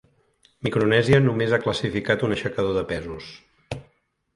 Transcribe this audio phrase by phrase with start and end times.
[0.67, 3.31] Micronèsia només ha classificat un aixecador de pesos.